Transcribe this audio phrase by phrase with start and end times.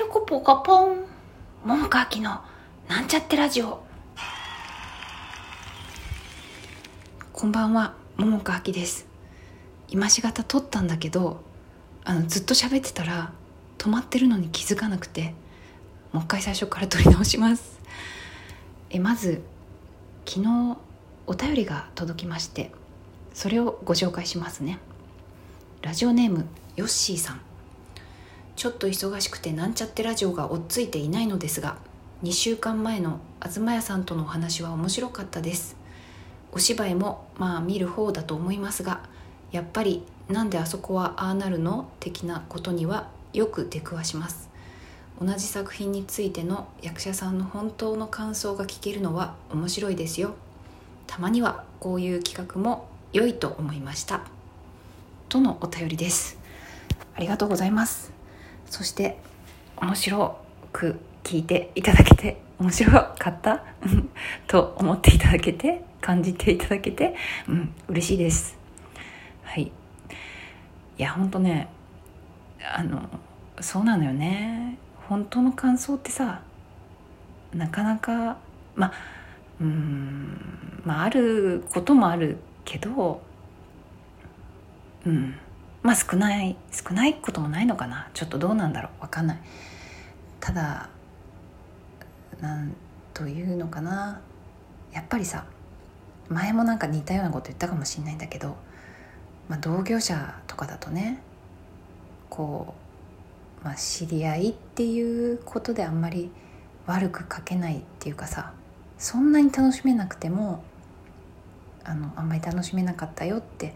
[0.00, 1.04] ぴょこぽかぽん
[1.62, 2.40] 桃川きの
[2.88, 3.82] なんちゃってラジオ。
[7.34, 9.06] こんばんは桃川きです。
[9.88, 11.42] 今しがた撮ったんだけど
[12.02, 13.34] あのずっと喋ってたら
[13.76, 15.34] 止まってるのに気づかなくて
[16.12, 17.78] もう一回最初から撮り直します。
[18.88, 19.42] えまず
[20.24, 20.78] 昨日
[21.26, 22.72] お便りが届きまして
[23.34, 24.78] それをご紹介しますね。
[25.82, 26.46] ラジオネーム
[26.76, 27.49] ヨッシーさん。
[28.60, 31.78] ちょっと忙しくてなんちゃってラジオが追っついていないのですが
[32.22, 35.76] 2週間前の東屋さんとのお話は面白かったです。
[36.52, 39.00] お芝居もまあ見る方だと思いますが
[39.50, 41.88] やっぱりなんであそこはああなるの？
[42.00, 44.50] 的なことにはよく出くわします。
[45.18, 50.34] 同じ作品についての役者さんの本当の感想が聞けるのは面白いですよ。
[51.06, 54.20] たまにはこういう企画も良いと思いました。
[55.30, 56.38] とのお便りです。
[57.14, 58.19] ありがとうございます。
[58.70, 59.18] そして
[59.76, 60.38] 面白
[60.72, 63.62] く聞いていただけて面白かった？
[64.46, 67.14] と思っていただけて感じていただけて
[67.48, 68.56] うん嬉しいです。
[69.42, 69.64] はい。
[69.64, 69.70] い
[71.02, 71.68] やほんとね
[72.74, 73.02] あの
[73.60, 74.78] そうなのよね。
[75.08, 76.40] 本当の感想ってさ
[77.52, 78.36] なかなか
[78.76, 78.92] まあ
[79.60, 83.20] うんまああることもあるけど
[85.04, 85.34] うん。
[85.82, 88.08] まあ少ない少ないこともないのかな。
[88.14, 89.02] ちょっとどうなんだろう。
[89.02, 89.38] 分かんない。
[90.40, 90.88] ただ
[92.40, 92.74] なん
[93.14, 94.20] というのかな。
[94.92, 95.44] やっぱりさ
[96.28, 98.56] 前もなんか似たようなこと言ったかもしれないんだけど、
[99.48, 101.20] まあ、同業者とかだとね
[102.28, 102.74] こ
[103.62, 106.30] う、まあ、知り合いっていうことであんまり
[106.86, 108.52] 悪く書けないっていうかさ
[108.96, 110.62] そんなに楽しめなくても
[111.84, 113.74] あのあんまり楽しめなかったよって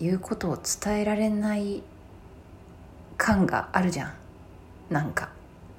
[0.00, 1.82] いうことを伝えられない
[3.16, 4.12] 感があるじゃん。
[4.90, 5.30] なんか。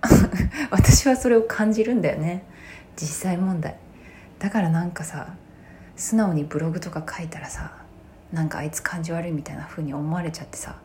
[0.72, 2.44] 私はそれを感じるんだよね。
[2.95, 3.78] 実際問題。
[4.40, 5.34] だからなんかさ
[5.95, 7.74] 素直にブログとか書いたらさ
[8.31, 10.75] なんかあいつ感じ悪いみたいな風に思われちゃってさ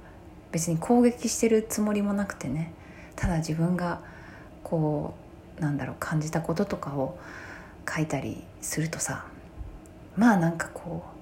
[0.51, 2.73] 別に攻撃してるつもりもなくてね。
[3.17, 4.01] ただ自分が
[4.65, 5.15] こ
[5.59, 7.17] うなんだろう感じたこととかを
[7.89, 9.27] 書いたりするとさ
[10.17, 11.14] まあなんかこう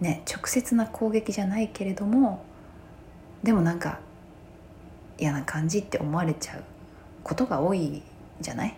[0.00, 2.44] ね直接な攻撃じゃないけれども
[3.42, 4.00] でもなんか
[5.18, 6.62] 嫌な感じって思われちゃう
[7.22, 8.02] ことが多い
[8.40, 8.76] じゃない、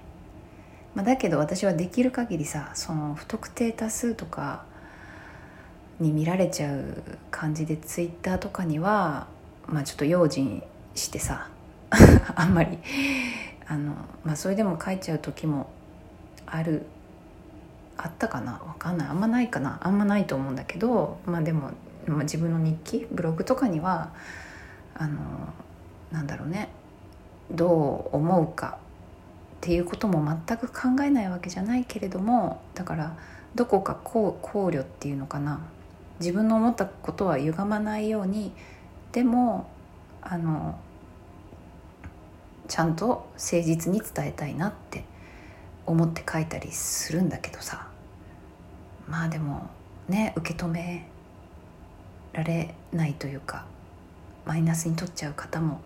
[0.94, 4.64] まあ、だけど私はできる限りさその不特定多数とか
[6.00, 9.26] に見られちゃう感じでツイッターとかには、
[9.66, 10.62] まあ、ちょっと用心
[10.94, 11.48] してさ
[12.34, 12.78] あんまり
[13.66, 13.94] あの、
[14.24, 15.68] まあ、それでも書いちゃう時も
[16.46, 16.86] ある
[18.02, 18.62] あったかな？
[18.64, 19.08] 分かんない。
[19.08, 19.78] あんまないかな？
[19.82, 21.70] あんまないと思うんだけどまあでも、
[22.06, 23.06] まあ、自分の日記？
[23.10, 24.14] ブログとかには
[24.94, 25.18] あの
[26.10, 26.70] なんだろうね。
[27.50, 28.78] どう思うか？
[29.58, 33.18] っていうことも全く考えないわけじゃないけれどもだから
[33.54, 35.60] どこか考慮っていうのかな？
[36.20, 38.52] 自分の思ったことは歪まないように
[39.12, 39.68] でも
[40.22, 40.78] あの
[42.68, 45.04] ちゃんと誠実に伝えたいなって
[45.84, 47.89] 思って書いたりするんだけどさ。
[49.10, 49.68] まあでも
[50.08, 51.08] ね受け止め
[52.32, 53.66] られないというか
[54.46, 55.80] マイナスに取っちゃう方も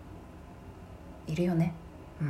[1.27, 1.73] いるよね。
[2.21, 2.27] うん。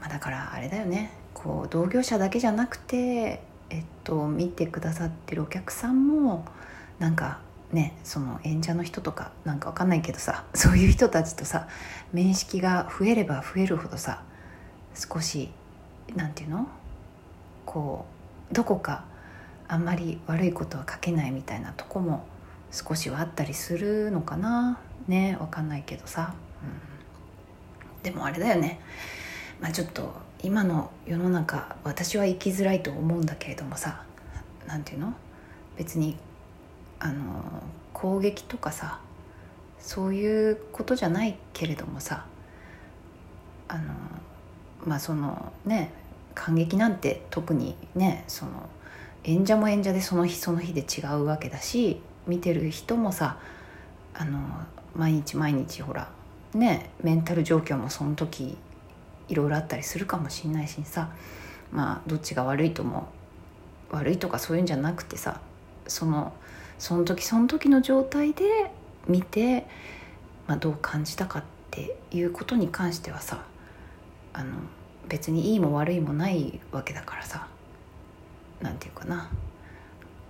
[0.00, 1.12] まあだからあれだよね。
[1.34, 6.44] こう同業者だけじゃなくてえっと見てくださってるお客さんも
[7.00, 7.40] なんか
[7.72, 11.66] ねその演者の人とかなんかわかんないけどさそういう人たちとさ
[12.12, 14.22] 面識が増えれば増えるほどさ
[14.94, 15.50] 少し
[16.14, 16.68] なんていうの？
[17.66, 18.06] こ
[18.50, 19.04] うどこか
[19.68, 22.26] あんまり悪いことは書けないみたいなとこも
[22.70, 24.78] 少しはあったりするのかな。
[25.08, 28.80] ねわかんないけどさ、うん、でもあれだよね。
[29.60, 30.12] まあちょっと
[30.42, 34.02] 今の世の中私は生きづらいと思うんだけれどもさ
[34.66, 35.14] 何ていうの？
[35.76, 36.16] 別に
[36.98, 37.62] あの
[37.92, 39.00] 攻撃とかさ
[39.78, 42.26] そういうことじゃないけれどもさ
[43.68, 43.92] あの
[44.84, 45.92] まあそのね
[46.34, 48.68] 感激なんて特にねその
[49.24, 53.38] 演者も演者でその日その日で違うわけだし見てる人もさ
[54.14, 54.40] あの
[54.94, 56.10] 毎日毎日ほら
[56.54, 58.56] ねメンタル状況もその時
[59.28, 61.10] いろいろあったりするかもしんないしさ
[61.70, 63.08] まあどっちが悪いとも
[63.90, 65.40] 悪いとかそういうんじゃなくてさ
[65.86, 66.32] その
[66.78, 68.70] その時その時の状態で
[69.06, 69.66] 見て、
[70.46, 73.44] まあ、どう感じたかっていうことに関してはさ
[74.32, 74.52] あの
[75.08, 77.46] 別にいいも悪いもないわけだからさ。
[78.62, 79.30] 何て言うかな。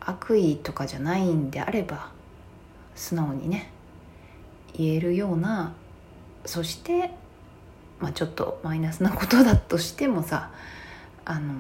[0.01, 2.11] 悪意とかじゃないんであれば
[2.97, 3.71] 素直にね
[4.77, 5.75] 言えるような
[6.45, 7.13] そして
[8.03, 10.51] まあ、ちょっとマイナスなことだとしてもさ
[11.25, 11.55] あの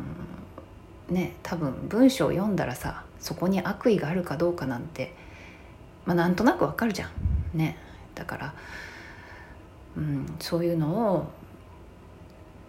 [1.09, 5.15] ね多分文章を読んだらさそこに悪意があるかどうかなんて、
[6.05, 7.11] まあ、なんとなくわかるじゃん。
[7.57, 7.79] ね。
[8.17, 8.55] だから、
[9.97, 11.31] うん、そういうのを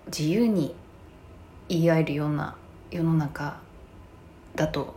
[0.06, 0.76] 自由に
[1.68, 2.56] 言い合えるような
[2.92, 3.60] 世の中
[4.56, 4.96] だと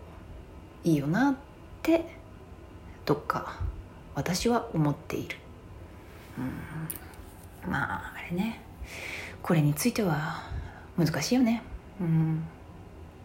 [0.85, 1.35] いいよなっ
[1.83, 2.05] て
[3.05, 3.59] どっか
[4.15, 5.37] 私は思っている、
[7.65, 8.61] うん、まああれね。
[9.43, 10.43] これについては
[10.97, 11.63] 難しいよね。
[12.01, 12.43] うん。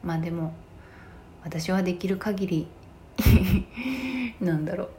[0.03, 0.53] まあでも
[1.43, 2.67] 私はできる限り
[4.39, 4.89] なんだろう。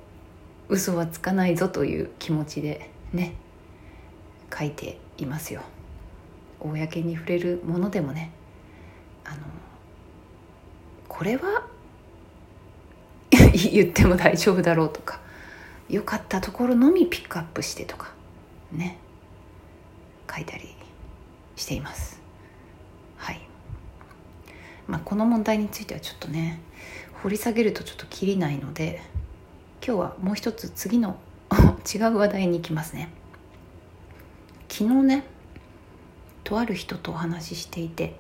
[0.71, 3.35] 嘘はつかないぞという気持ちでね
[4.57, 5.63] 書いていますよ。
[6.61, 8.31] 公に触れるものでもね。
[9.25, 9.37] あの
[11.13, 11.63] これは？
[13.53, 15.21] 言っても大丈夫だろうとか。
[15.91, 18.13] 良かったところのみピックアップしてとか。
[18.73, 18.97] ね。
[20.35, 20.75] 書いたり
[21.55, 22.19] しています。
[23.19, 23.41] はい。
[24.89, 26.61] まあこの問題についてはちょっとね
[27.23, 29.03] 掘り下げるとちょっときりないので
[29.87, 31.19] 今日はもう一つ次の
[31.95, 33.11] 違う話題に行きますね。
[34.71, 35.25] 昨日ね
[36.43, 38.17] とある人とお話ししていて。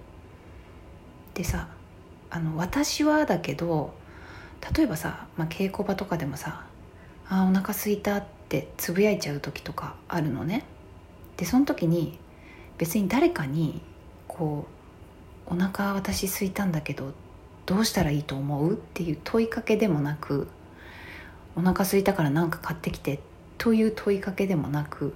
[1.32, 1.68] でさ
[2.34, 3.92] あの私はだけど
[4.74, 6.64] 例えばさ、まあ、稽古場とかでもさ
[7.28, 10.64] 「あお腹すいた」ってつぶやいちゃう時とかあるのね
[11.36, 12.18] でその時に
[12.78, 13.82] 別に誰かに
[14.26, 14.66] こ
[15.46, 17.12] う「お腹私すいたんだけど
[17.66, 20.48] どうしたらいいと思う?」っていう問いかけでもなく
[21.54, 23.20] 「お腹すいたから何か買ってきて」
[23.58, 25.12] という問いかけでもなく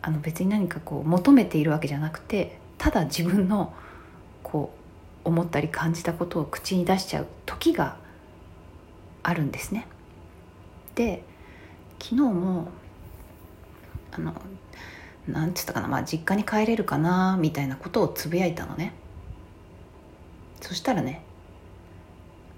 [0.00, 3.74] あの別に何かこう求めているわけじゃなくてただ自分の
[4.42, 4.77] こう
[5.28, 7.96] 思ったり感じたことを口に出しちゃう時が
[9.22, 9.86] あるんですね。
[10.94, 11.22] で
[12.00, 12.68] 昨日も
[14.12, 14.34] あの
[15.26, 18.94] なんつったかな、まあ、実家に帰れるかなみたいなことをつぶやいたのね
[20.60, 21.22] そしたらね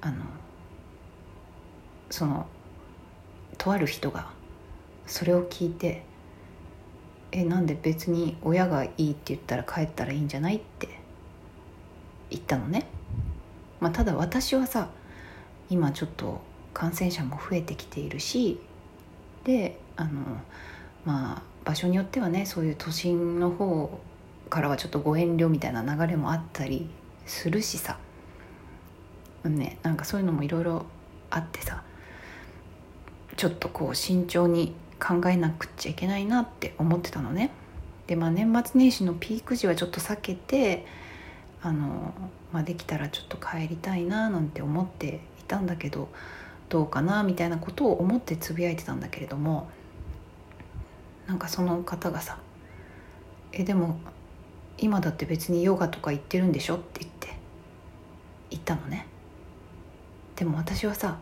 [0.00, 0.24] あの
[2.10, 2.46] その
[3.58, 4.30] とある人が
[5.06, 6.04] それを聞いて
[7.32, 10.99] 「えなんで別に親がいいって言ったら帰ったらいいんじゃない?」って
[12.30, 12.86] 言ったのね、
[13.80, 14.88] まあ、ただ私はさ
[15.68, 16.40] 今ちょっと
[16.72, 18.60] 感染者も増えてきているし
[19.44, 20.10] であの
[21.04, 24.00] まあ場所によってはねそういう都心の方
[24.48, 26.88] からはちょっとご遠慮みたいな流れもあったり
[27.26, 27.98] するしさ
[29.44, 30.86] ねなんかそういうのもいろいろ
[31.30, 31.82] あってさ
[33.36, 37.50] ちょっとこう慎重に考えなくちゃいけないなって思ってたのね。
[38.06, 40.84] でまあ年末年始のピーク時はちょっと避けて
[41.62, 42.14] あの、
[42.52, 46.08] まあ、できたらちょっと帰りたいななんて思っていたんだけど
[46.68, 49.68] どうかなみたいなことを思ってつぶやいてたんだけれども
[51.26, 52.38] なんかその方がさ
[53.52, 53.98] 「えでも
[54.78, 57.36] 今だって別にヨガとか行ってるんでしょ?」って言って
[58.50, 59.06] 言ったのね
[60.36, 61.18] でも私はさ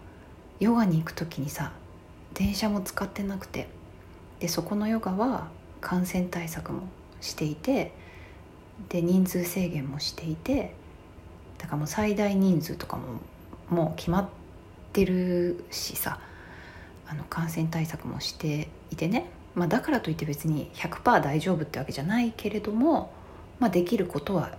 [0.61, 1.73] ヨガに行く時にさ
[2.35, 3.69] 電車も使ってなくて
[4.41, 5.49] でそこのヨガは
[5.81, 6.83] 感染対策も
[7.21, 7.93] していて
[8.89, 10.75] で人数制限もしていて
[11.59, 13.21] だからもう最大人数とかも
[13.69, 14.29] もう決まっ
[14.93, 16.21] てるしさ
[17.07, 23.13] あの感染対策もしていてね、まあ、だからといって別に100%大丈夫ってわけじゃないけれども、
[23.59, 24.53] まあ、できることは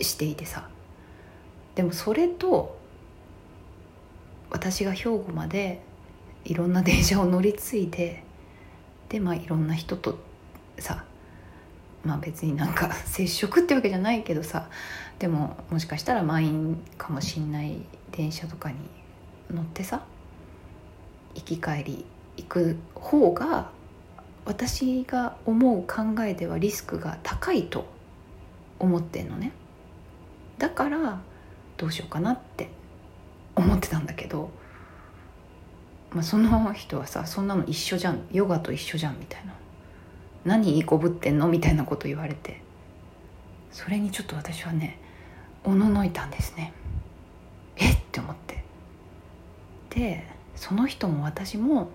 [0.00, 0.68] していてさ。
[1.74, 2.78] でもそれと
[4.50, 5.82] 私が兵庫まで
[6.44, 8.22] いろんな電車を乗り継いで
[9.08, 10.18] でまあいろんな人と
[10.78, 11.04] さ
[12.04, 14.68] まあ別になんか 接触ってわけじゃないけどさ
[15.18, 18.76] でももしかしたら満員かもしんない電車とかに
[19.50, 20.02] 乗ってさ
[21.34, 22.06] 行き帰り
[22.36, 23.70] 行く方が
[24.44, 27.86] 私が思う考えではリスクが高いと
[28.78, 29.52] 思ってんのね。
[30.58, 31.20] だから
[31.76, 32.68] どうしようかなって
[33.54, 34.50] 思ってたんだけど、
[36.12, 38.26] まあ、その人はさそんなの一緒じゃん。
[38.30, 39.54] ヨガと一緒じゃんみたいな。
[40.44, 41.48] 何いいこぶってんの？
[41.48, 42.62] みたいなこと言われて。
[43.70, 45.00] それにちょっと私はね
[45.64, 46.72] おののいたんですね。
[47.76, 48.62] えって思って。
[49.90, 51.90] でその人も私も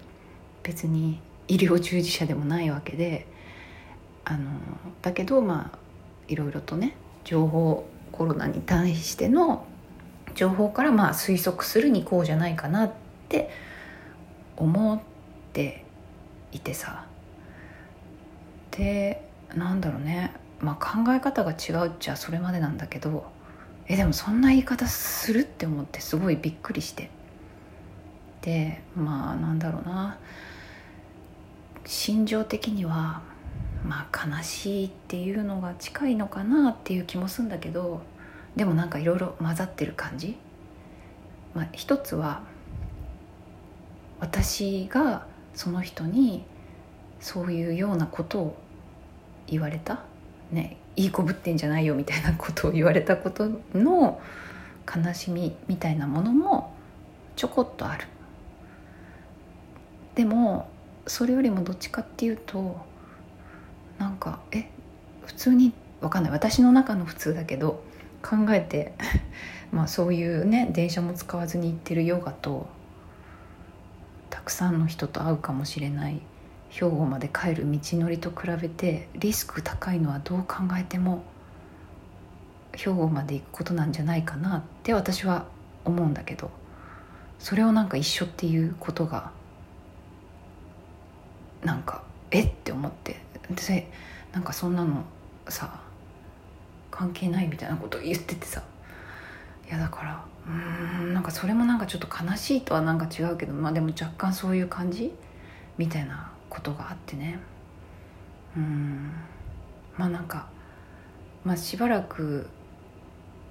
[0.63, 3.27] 別に医療従事者でもないわけで
[4.25, 4.51] あの
[5.01, 5.77] だけどまあ
[6.27, 9.65] いろいろとね情報コロナに対しての
[10.35, 12.91] 情報からまあ推測するにこうじゃないかなっ
[13.29, 13.49] て
[14.57, 14.99] 思っ
[15.53, 15.85] て
[16.51, 17.05] いてさ。
[18.79, 19.21] で
[19.55, 20.33] なんだろうね。
[20.61, 23.29] まあ考え方が違うっちゃそれまでなんだけど
[23.87, 27.09] えでもそんな言い方するって思ってすごいびっくりして。
[28.41, 30.17] でまあなんだろうな。
[31.85, 33.21] 心情的には
[33.85, 38.01] まあ悲しいっていうのが近いのかなっていう気もするんだけど
[38.55, 40.37] でもなんかいろいろ混ざってる感じ、
[41.55, 42.43] まあ、一つは
[44.19, 46.43] 私がその人に
[47.19, 48.68] そういうようなことを
[49.51, 49.99] 言われた？
[50.51, 54.19] ねいい子ぶってんじゃないよみたいなことを言われたことの
[54.85, 56.73] 悲しみみたいなものも
[57.35, 58.05] ちょこっとある。
[60.15, 60.67] でも
[61.07, 62.77] それよりもどっちかっていうと
[63.97, 64.69] なんかえ
[65.25, 66.31] 普通にわかんない。
[66.31, 67.81] 私の中の普通だけど
[68.21, 68.93] 考えて
[69.71, 72.67] まあそういうね電車も使わずに行ってるヨガと
[74.29, 76.21] たくさんの人と会うかもしれない。
[76.69, 81.23] 兵庫まで帰る道のりと比べてリスク高いのはどう考えても
[82.73, 85.45] 兵庫まで行くことなんじゃないかなって私は
[85.83, 86.51] 思うんだけど
[87.39, 89.31] それをなんか一緒っていうことが
[91.63, 93.87] なんかえって思ってで
[94.31, 95.03] なんかそんなの
[95.47, 95.81] さ
[96.91, 98.61] 関係ないみたいなこと言っててさ
[99.67, 100.51] いやだからう
[101.03, 105.13] んなんかそれもなんかちょっと悲しいとはなんか違うけどまあでも若干そういう感じ？
[105.77, 107.39] みたいなことがあってね。
[108.57, 109.11] うん。
[109.97, 110.47] まあなんか
[111.43, 112.49] まあしばらく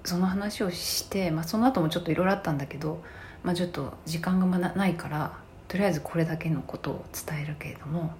[0.04, 3.02] その話をして、まあ、その後もちょっといろいろあったんだけど、
[3.42, 5.36] まあ、ちょっと時間がないから
[5.66, 8.14] とりあえずこれだけのことを伝えるけれども、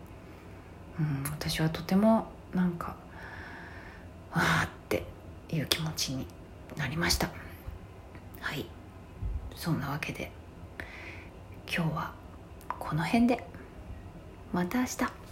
[1.00, 2.97] うん、私はとてもなんか
[4.32, 5.04] ああって
[5.50, 6.26] いう気持ちに
[6.76, 7.30] なりました。
[8.40, 8.66] はい。
[9.56, 10.30] そんなわけで
[11.66, 12.12] 今日は
[12.78, 13.57] この辺で。
[14.52, 15.27] また明日。